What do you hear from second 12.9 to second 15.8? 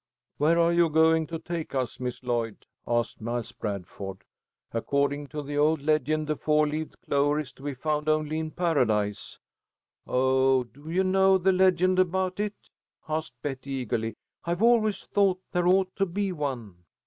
asked Betty, eagerly. "I've always thought there